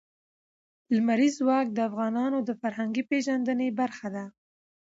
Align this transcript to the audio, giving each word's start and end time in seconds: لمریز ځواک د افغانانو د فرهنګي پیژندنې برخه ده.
لمریز 0.95 1.33
ځواک 1.39 1.67
د 1.73 1.79
افغانانو 1.89 2.37
د 2.43 2.49
فرهنګي 2.61 3.03
پیژندنې 3.11 3.67
برخه 3.79 4.07
ده. 4.15 4.25